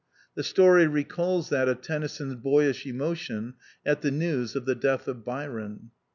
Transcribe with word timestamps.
The 0.33 0.41
story 0.41 0.87
recalls 0.87 1.49
that 1.49 1.69
of 1.69 1.79
Tennyson's 1.83 2.33
boyish 2.33 2.87
emotion 2.87 3.53
at 3.85 4.01
the 4.01 4.09
news 4.09 4.55
of 4.55 4.65
the 4.65 4.73
death 4.73 5.07
of 5.07 5.23
Byron. 5.23 5.91